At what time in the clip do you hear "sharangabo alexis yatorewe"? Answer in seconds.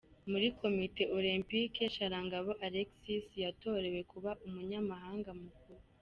1.95-3.99